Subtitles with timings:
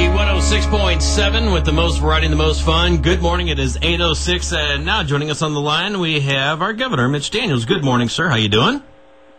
[0.00, 3.02] Froggy 106.7 with the most variety and the most fun.
[3.02, 3.48] Good morning.
[3.48, 7.30] It is 8.06 and now joining us on the line we have our governor, Mitch
[7.30, 7.66] Daniels.
[7.66, 8.30] Good morning, sir.
[8.30, 8.82] How you doing?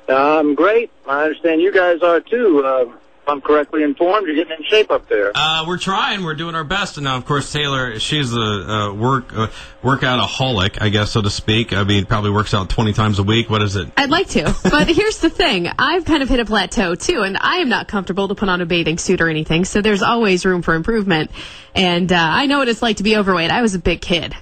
[0.07, 0.91] I'm great.
[1.07, 2.63] I understand you guys are too.
[2.63, 2.85] Uh,
[3.31, 5.31] I'm correctly informed, you're getting in shape up there.
[5.33, 6.23] Uh, we're trying.
[6.23, 6.97] We're doing our best.
[6.97, 9.47] And now, of course, Taylor, she's a, a work uh,
[9.81, 11.73] workoutaholic, I guess, so to speak.
[11.73, 13.49] I mean, probably works out 20 times a week.
[13.49, 13.89] What is it?
[13.97, 14.55] I'd like to.
[14.71, 15.67] But here's the thing.
[15.79, 18.61] I've kind of hit a plateau, too, and I am not comfortable to put on
[18.61, 21.29] a bathing suit or anything, so there's always room for improvement.
[21.75, 23.51] And uh, I know what it's like to be overweight.
[23.51, 24.35] I was a big kid.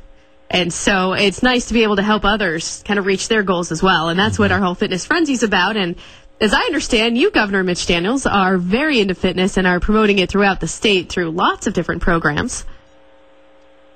[0.51, 3.71] And so it's nice to be able to help others kind of reach their goals
[3.71, 4.09] as well.
[4.09, 5.77] And that's what our whole fitness frenzy is about.
[5.77, 5.95] And
[6.41, 10.29] as I understand, you, Governor Mitch Daniels, are very into fitness and are promoting it
[10.29, 12.65] throughout the state through lots of different programs.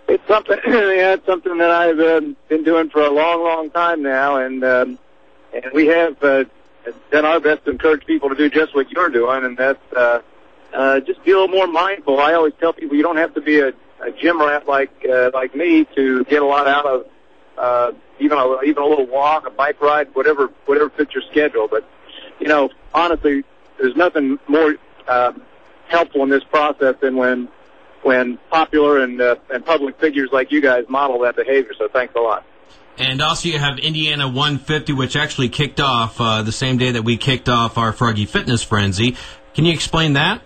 [0.08, 0.58] It's something.
[0.68, 4.64] yeah, it's something that I've um, been doing for a long, long time now, and
[4.64, 5.00] um,
[5.54, 6.44] and we have uh,
[7.12, 10.20] done our best to encourage people to do just what you're doing, and that's uh,
[10.74, 12.20] uh, just be a little more mindful.
[12.20, 13.70] I always tell people you don't have to be a,
[14.02, 17.06] a gym rat like uh, like me to get a lot out of
[17.58, 21.70] uh, even a, even a little walk, a bike ride, whatever whatever fits your schedule,
[21.70, 21.88] but
[22.40, 23.44] you know, honestly,
[23.80, 24.76] there's nothing more
[25.08, 25.34] uh,
[25.88, 27.50] helpful in this process than when
[28.04, 31.74] when popular and uh, and public figures like you guys model that behavior.
[31.78, 32.46] So thanks a lot.
[32.98, 37.02] And also, you have Indiana 150, which actually kicked off uh, the same day that
[37.04, 39.16] we kicked off our Froggy Fitness Frenzy.
[39.56, 40.42] Can you explain that?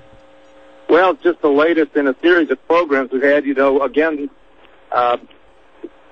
[0.87, 3.45] Well, just the latest in a series of programs we've had.
[3.45, 4.29] You know, again,
[4.91, 5.17] uh,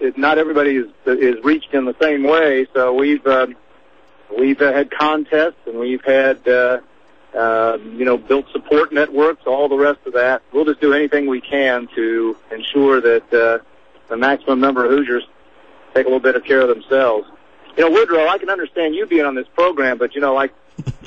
[0.02, 2.68] it, not everybody is is reached in the same way.
[2.74, 3.48] So we've uh,
[4.38, 6.80] We've uh, had contests and we've had, uh,
[7.34, 10.42] uh, you know, built support networks, all the rest of that.
[10.52, 13.64] We'll just do anything we can to ensure that uh,
[14.10, 15.24] the maximum number of Hoosiers
[15.94, 17.28] take a little bit of care of themselves.
[17.78, 20.54] You know, Woodrow, I can understand you being on this program, but you know, like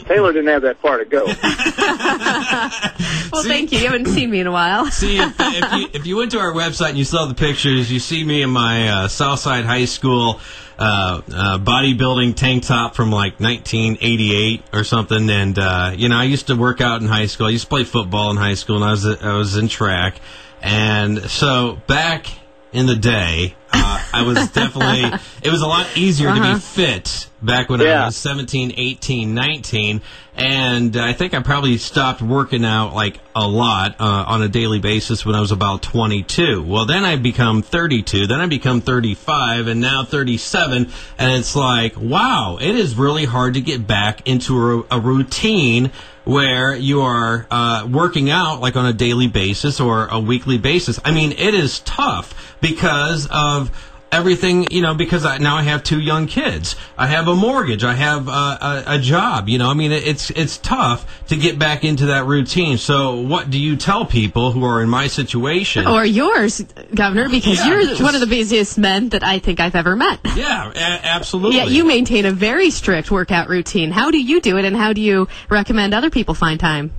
[0.05, 1.25] Taylor didn't have that far to go.
[3.33, 3.79] well, see, thank you.
[3.79, 4.87] You haven't seen me in a while.
[4.91, 7.91] see, if, if, you, if you went to our website and you saw the pictures,
[7.91, 10.41] you see me in my uh, Southside High School
[10.79, 15.29] uh, uh, bodybuilding tank top from like 1988 or something.
[15.29, 17.47] And uh, you know, I used to work out in high school.
[17.47, 20.21] I used to play football in high school, and I was I was in track.
[20.61, 22.27] And so back
[22.73, 25.19] in the day, uh, I was definitely.
[25.43, 26.37] It was a lot easier uh-huh.
[26.37, 26.59] to be uh-huh.
[26.59, 28.03] fit back when yeah.
[28.03, 30.01] I was 17, 18, 19.
[30.35, 34.79] And I think I probably stopped working out like a lot uh, on a daily
[34.79, 36.63] basis when I was about 22.
[36.63, 40.91] Well, then I become 32, then I become 35, and now 37.
[41.19, 45.91] And it's like, wow, it is really hard to get back into a, a routine
[46.25, 51.01] where you are uh, working out like on a daily basis or a weekly basis.
[51.05, 53.71] I mean, it is tough because of
[54.11, 56.77] everything, you know, because I, now I have two young kids.
[56.97, 57.85] I have a mortgage.
[57.85, 59.49] I have a, a, job.
[59.49, 62.79] You know, I mean, it's it's tough to get back into that routine.
[62.79, 66.61] So, what do you tell people who are in my situation or yours,
[66.95, 67.29] Governor?
[67.29, 70.21] Because yeah, you're one of the busiest men that I think I've ever met.
[70.39, 71.57] Yeah, a- absolutely.
[71.57, 73.91] Yeah, you maintain a very strict workout routine.
[73.91, 76.93] How do you do it, and how do you recommend other people find time?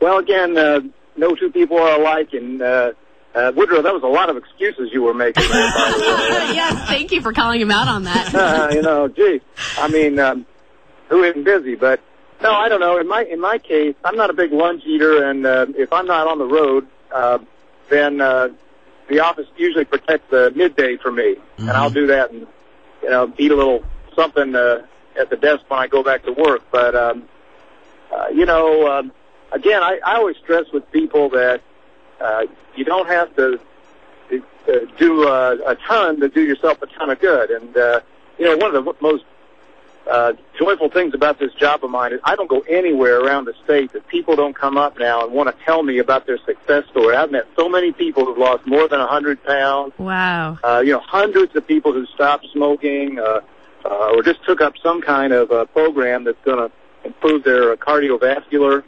[0.00, 0.80] Well, again, uh,
[1.14, 2.62] no two people are alike, and.
[2.62, 2.92] Uh,
[3.36, 5.42] uh, Woodrow, that was a lot of excuses you were making.
[5.42, 5.52] There,
[6.54, 8.34] yes, thank you for calling him out on that.
[8.34, 9.42] uh, you know, gee,
[9.78, 10.46] I mean, um,
[11.10, 11.74] who isn't busy?
[11.74, 12.00] But
[12.40, 12.98] no, I don't know.
[12.98, 16.06] In my in my case, I'm not a big lunch eater, and uh, if I'm
[16.06, 17.38] not on the road, uh,
[17.90, 18.48] then uh,
[19.08, 21.68] the office usually protects the midday for me, mm-hmm.
[21.68, 22.46] and I'll do that and
[23.02, 24.86] you know eat a little something uh,
[25.18, 26.62] at the desk when I go back to work.
[26.70, 27.28] But um,
[28.10, 29.12] uh, you know, um,
[29.52, 31.60] again, I, I always stress with people that
[32.20, 32.42] uh,
[32.74, 33.60] you don't have to
[34.32, 37.50] uh, do uh, a ton to do yourself a ton of good.
[37.50, 38.00] And uh,
[38.38, 39.24] you know, one of the most
[40.10, 43.54] uh, joyful things about this job of mine is I don't go anywhere around the
[43.64, 46.84] state that people don't come up now and want to tell me about their success
[46.90, 47.16] story.
[47.16, 49.94] I've met so many people who've lost more than a hundred pounds.
[49.98, 50.58] Wow.
[50.62, 53.40] Uh, you know, hundreds of people who stopped smoking uh,
[53.84, 56.70] uh, or just took up some kind of uh, program that's going to
[57.04, 58.84] improve their uh, cardiovascular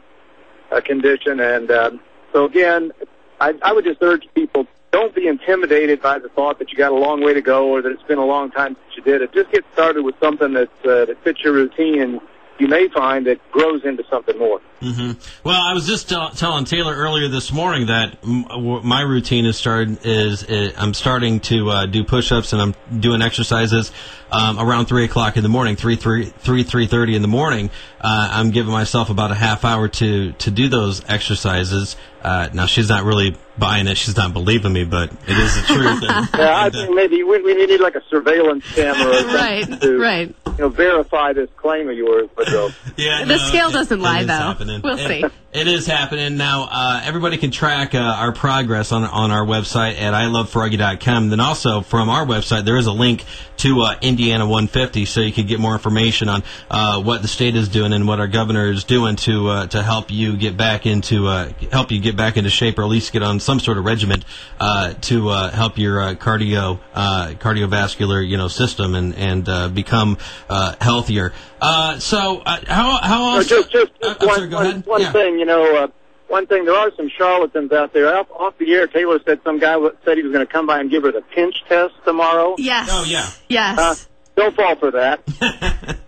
[0.71, 1.39] uh, condition.
[1.39, 1.99] And um,
[2.33, 2.91] so again,
[3.39, 6.91] I, I would just urge people don't be intimidated by the thought that you got
[6.91, 9.21] a long way to go or that it's been a long time since you did
[9.21, 9.31] it.
[9.31, 12.21] Just get started with something that uh, that fits your routine, and
[12.59, 14.61] you may find that grows into something more.
[14.81, 15.11] Mm-hmm.
[15.43, 18.45] Well, I was just t- telling Taylor earlier this morning that m-
[18.85, 23.21] my routine is started is, is I'm starting to uh, do push-ups and I'm doing
[23.21, 23.91] exercises
[24.31, 27.69] um, around three o'clock in the morning, three three three three thirty in the morning.
[27.99, 31.95] Uh, I'm giving myself about a half hour to to do those exercises.
[32.21, 35.73] Uh, now she's not really buying it; she's not believing me, but it is the
[35.73, 36.03] truth.
[36.09, 39.23] And, yeah, I think maybe we, we need like a surveillance camera.
[39.33, 43.69] right, to, right you know, verify this claim of yours, but uh, Yeah, The scale
[43.69, 44.33] it- doesn't it lie, though.
[44.33, 44.81] happening.
[44.83, 45.25] We'll It- see.
[45.51, 46.67] It is happening now.
[46.71, 51.29] Uh, everybody can track uh, our progress on on our website at ilovefroggy.com.
[51.31, 53.25] Then also from our website, there is a link
[53.57, 57.55] to uh, Indiana 150, so you can get more information on uh, what the state
[57.55, 60.85] is doing and what our governor is doing to uh, to help you get back
[60.85, 63.79] into uh, help you get back into shape, or at least get on some sort
[63.79, 64.23] of regimen
[64.59, 69.67] uh, to uh, help your uh, cardio uh, cardiovascular you know system and and uh,
[69.67, 70.15] become
[70.49, 71.31] uh, healthier.
[71.61, 73.47] Uh, so uh, how how No, else?
[73.47, 75.11] just just, Uh, just one, sorry, one- one Yeah.
[75.11, 75.87] thing, you know, uh,
[76.27, 76.65] one thing.
[76.65, 78.15] There are some charlatans out there.
[78.17, 80.79] Off, off the air, Taylor said some guy said he was going to come by
[80.79, 82.55] and give her the pinch test tomorrow.
[82.57, 82.87] Yes.
[82.91, 83.27] Oh, yeah.
[83.47, 83.79] Yes.
[83.79, 83.95] Uh,
[84.35, 85.21] don't fall for that.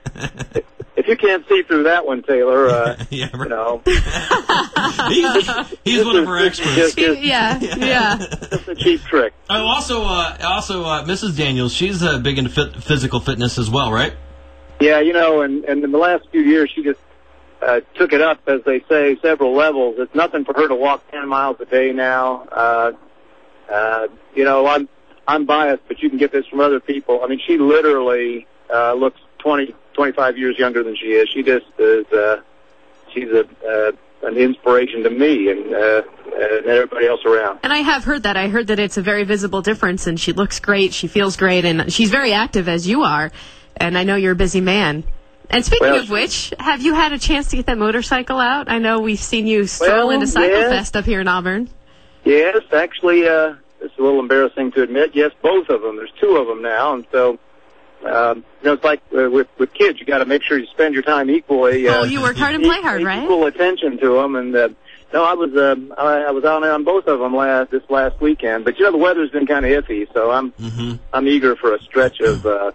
[0.95, 3.49] if you can't see through that one, Taylor, uh, Yeah, you right.
[3.49, 3.81] know,
[5.07, 6.75] he's, he's one of our experts.
[6.75, 7.57] just- just- yeah.
[7.59, 8.17] Yeah.
[8.19, 9.33] it's a cheap trick.
[9.49, 11.35] Oh, also, uh, also, uh, Mrs.
[11.37, 14.13] Daniels, she's uh, big into fit, physical fitness as well, right?
[14.81, 16.99] Yeah, you know, and, and in the last few years, she just
[17.61, 19.95] uh, took it up, as they say, several levels.
[19.99, 22.47] It's nothing for her to walk 10 miles a day now.
[22.51, 22.91] Uh,
[23.71, 24.89] uh, you know, I'm
[25.27, 27.21] I'm biased, but you can get this from other people.
[27.23, 31.29] I mean, she literally uh, looks 20, 25 years younger than she is.
[31.29, 32.05] She just is.
[32.11, 32.41] Uh,
[33.13, 33.91] she's a uh,
[34.23, 36.01] an inspiration to me and uh,
[36.33, 37.59] and everybody else around.
[37.63, 38.37] And I have heard that.
[38.37, 40.93] I heard that it's a very visible difference, and she looks great.
[40.93, 43.31] She feels great, and she's very active as you are.
[43.77, 45.03] And I know you're a busy man.
[45.49, 48.69] And speaking Well, of which, have you had a chance to get that motorcycle out?
[48.69, 50.69] I know we've seen you stroll Well, into Cycle yeah.
[50.69, 51.69] Fest up here in Auburn.
[52.23, 55.11] Yes, actually, uh, it's a little embarrassing to admit.
[55.13, 55.97] Yes, both of them.
[55.97, 57.39] There's two of them now, and so
[58.05, 59.99] um, you know, it's like uh, with with kids.
[59.99, 61.87] You got to make sure you spend your time equally.
[61.87, 63.23] Uh, Oh, you work hard and play hard, right?
[63.23, 64.69] Equal attention to them, and uh,
[65.13, 68.19] no, I was uh, I, I was out on both of them last this last
[68.21, 68.65] weekend.
[68.65, 70.95] But you know, the weather's been kind of iffy, so I'm Mm-hmm.
[71.13, 72.71] I'm eager for a stretch of uh,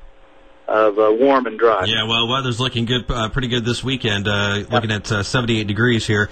[0.69, 1.85] of uh, warm and dry.
[1.85, 4.27] Yeah, well, weather's looking good, uh, pretty good this weekend.
[4.29, 6.29] Uh, looking at uh, 78 degrees here.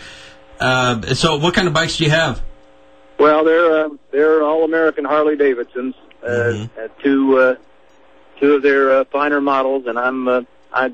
[0.60, 2.42] Uh, so, what kind of bikes do you have?
[3.18, 5.94] Well, they're uh, they're all American Harley Davidsons.
[6.22, 6.66] Uh,
[7.02, 7.56] two uh,
[8.40, 10.42] two of their uh, finer models, and I'm uh,
[10.72, 10.92] I,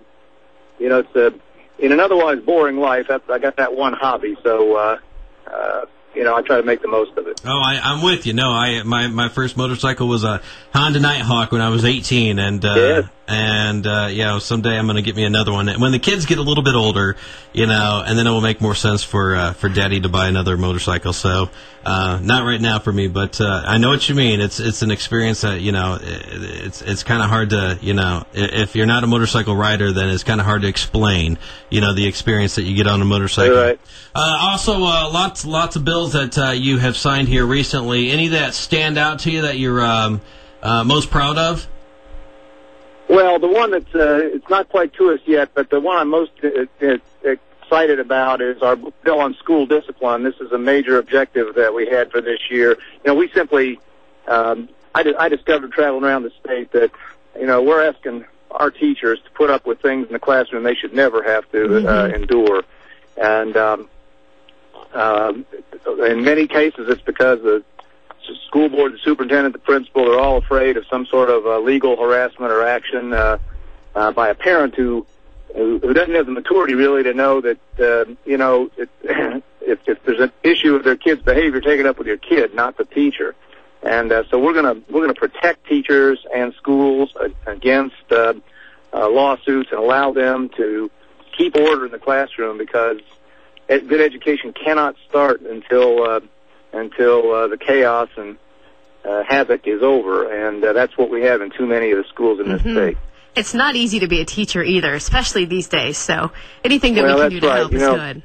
[0.78, 1.30] you know, it's uh,
[1.78, 3.10] in an otherwise boring life.
[3.10, 4.98] I, I got that one hobby, so uh,
[5.46, 5.84] uh,
[6.14, 7.40] you know, I try to make the most of it.
[7.44, 8.32] Oh, I, I'm with you.
[8.32, 10.42] No, I my my first motorcycle was a
[10.74, 13.04] Honda Nighthawk when I was 18, and uh, Yes.
[13.30, 15.68] And uh, yeah, someday I'm going to get me another one.
[15.68, 17.16] And When the kids get a little bit older,
[17.52, 20.26] you know, and then it will make more sense for uh, for Daddy to buy
[20.26, 21.12] another motorcycle.
[21.12, 21.48] So,
[21.84, 24.40] uh, not right now for me, but uh, I know what you mean.
[24.40, 28.24] It's it's an experience that you know, it's it's kind of hard to you know,
[28.32, 31.38] if you're not a motorcycle rider, then it's kind of hard to explain,
[31.70, 33.56] you know, the experience that you get on a motorcycle.
[33.56, 33.78] Right.
[34.12, 38.10] Uh, also, uh, lots lots of bills that uh, you have signed here recently.
[38.10, 40.20] Any that stand out to you that you're um,
[40.64, 41.68] uh, most proud of?
[43.10, 46.08] Well, the one that's uh, it's not quite to us yet, but the one I'm
[46.08, 50.22] most uh, uh, excited about is our bill on school discipline.
[50.22, 52.70] This is a major objective that we had for this year.
[52.70, 53.80] You know, we simply
[54.28, 56.92] um, I, di- I discovered traveling around the state that
[57.36, 60.76] you know we're asking our teachers to put up with things in the classroom they
[60.76, 62.62] should never have to uh, endure,
[63.16, 63.88] and um,
[64.94, 65.44] um,
[66.06, 67.64] in many cases it's because the
[68.46, 71.96] school board, the superintendent, the principal, they're all afraid of some sort of uh, legal
[71.96, 73.38] harassment or action uh,
[73.94, 75.06] uh, by a parent who,
[75.54, 78.88] who doesn't have the maturity really to know that uh, you know it,
[79.60, 82.54] if if there's an issue with their kid's behavior, take it up with your kid,
[82.54, 83.34] not the teacher.
[83.82, 88.34] And uh, so we're gonna we're gonna protect teachers and schools against uh,
[88.92, 90.90] uh, lawsuits and allow them to
[91.36, 92.98] keep order in the classroom because
[93.68, 96.20] good education cannot start until uh,
[96.72, 98.36] until uh, the chaos and
[99.04, 102.04] uh, havoc is over, and uh, that's what we have in too many of the
[102.08, 102.98] schools in this state.
[103.34, 105.96] It's not easy to be a teacher either, especially these days.
[105.96, 106.32] So
[106.64, 107.56] anything that Well, we can do to right.
[107.58, 108.22] help You is know, good.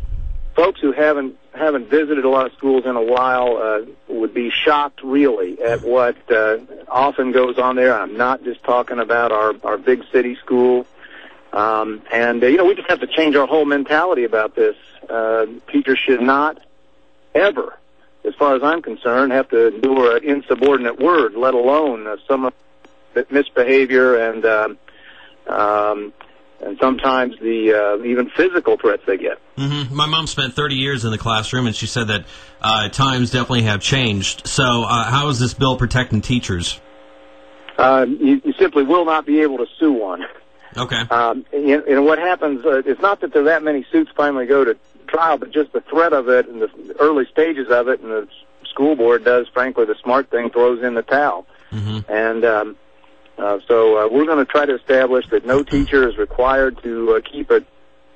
[0.56, 4.50] Folks who haven't haven't visited a lot of schools in a while uh, would be
[4.50, 6.58] shocked, really, at what uh,
[6.90, 7.94] often goes on there.
[7.98, 10.86] I'm not just talking about our our big city school.
[11.54, 14.76] Um, and uh, you know, we just have to change our whole mentality about this.
[15.10, 16.58] Uh, teachers should not
[17.34, 17.78] ever,
[18.28, 22.52] as far as I'm concerned, have to endure an insubordinate word, let alone uh, some
[23.30, 24.78] misbehavior and um,
[25.48, 26.14] um,
[26.62, 29.40] and sometimes the uh, even physical threats they get.
[29.58, 32.26] hmm My mom spent 30 years in the classroom, and she said that
[32.62, 34.48] uh, times definitely have changed.
[34.48, 36.80] So, uh, how is this bill protecting teachers?
[37.78, 40.24] Uh, you, you simply will not be able to sue one.
[40.78, 41.02] Okay.
[41.10, 44.46] Um, and, and what happens, uh, it's not that there are that many suits finally
[44.46, 48.02] go to trial, but just the threat of it and the early stages of it,
[48.02, 48.28] and the
[48.70, 51.46] school board does, frankly, the smart thing, throws in the towel.
[51.70, 52.76] hmm And um,
[53.38, 57.16] Uh, so uh, we're going to try to establish that no teacher is required to
[57.16, 57.62] uh, keep a,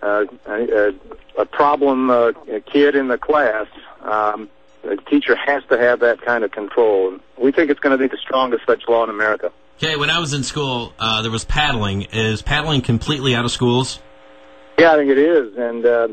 [0.01, 0.93] uh, a,
[1.37, 3.67] a problem uh, a kid in the class.
[4.01, 4.49] Um,
[4.81, 7.19] the teacher has to have that kind of control.
[7.37, 9.51] We think it's going to be the strongest such law in America.
[9.77, 12.03] Okay, when I was in school, uh, there was paddling.
[12.13, 13.99] Is paddling completely out of schools?
[14.77, 16.07] Yeah, I think it is, and uh,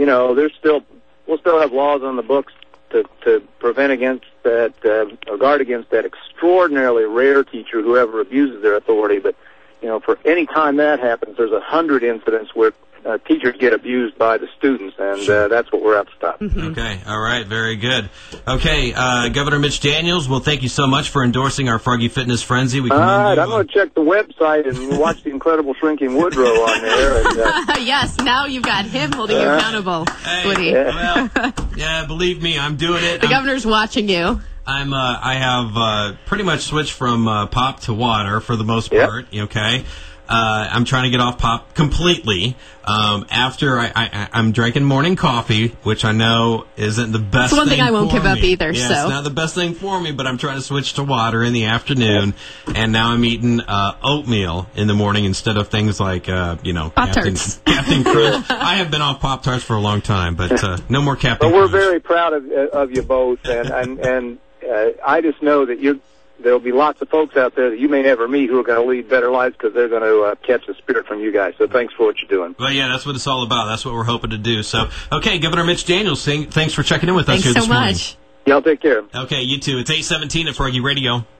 [0.00, 0.82] you know, there's still
[1.26, 2.54] we'll still have laws on the books
[2.88, 8.18] to to prevent against that uh, or guard against that extraordinarily rare teacher who ever
[8.22, 9.18] abuses their authority.
[9.18, 9.36] But
[9.82, 12.72] you know, for any time that happens, there's a hundred incidents where
[13.04, 16.40] uh, teachers get abused by the students, and uh, that's what we're out to stop.
[16.42, 18.08] Okay, all right, very good.
[18.46, 22.42] Okay, uh, Governor Mitch Daniels, well, thank you so much for endorsing our Froggy Fitness
[22.42, 22.80] Frenzy.
[22.80, 25.74] We All commend right, you I'm going to check the website and watch the Incredible
[25.74, 27.26] Shrinking Woodrow on there.
[27.28, 30.72] And, uh, yes, now you've got him holding you Uh, accountable, Hey, Woody.
[30.72, 31.30] well,
[31.76, 33.20] yeah, believe me, I'm doing it.
[33.20, 34.40] The I'm- governor's watching you.
[34.66, 38.62] I'm uh, I have uh, pretty much switched from uh, pop to water for the
[38.62, 39.08] most Yep.
[39.08, 39.26] part.
[39.34, 39.84] Okay,
[40.30, 42.56] uh, I'm trying to get off pop completely.
[42.84, 47.52] Um, after I, I I'm drinking morning coffee, which I know isn't the best.
[47.52, 48.94] It's one thing I won't for give up either, Yeah, so.
[48.94, 51.52] it's not the best thing for me, but I'm trying to switch to water in
[51.52, 52.34] the afternoon,
[52.74, 56.72] and now I'm eating uh, oatmeal in the morning instead of things like uh, you
[56.72, 57.60] know Captain, Pop-Tarts.
[57.66, 58.46] Captain Crunch.
[58.50, 61.48] I have been off Pop Tarts for a long time, but uh, no more Captain.
[61.50, 61.84] but we're Crunch.
[61.84, 66.00] very proud of, of you both, and and, and uh, I just know that you
[66.42, 68.80] there'll be lots of folks out there that you may never meet who are going
[68.82, 71.54] to lead better lives because they're going to uh, catch the spirit from you guys.
[71.58, 72.54] So thanks for what you're doing.
[72.58, 73.66] Well, yeah, that's what it's all about.
[73.66, 74.62] That's what we're hoping to do.
[74.62, 77.60] So, okay, Governor Mitch Daniels, thank- thanks for checking in with us Thanks here so
[77.60, 77.92] this morning.
[77.92, 78.16] much.
[78.46, 79.02] Y'all take care.
[79.14, 79.78] Okay, you too.
[79.78, 81.24] It's 817 at Froggy Radio.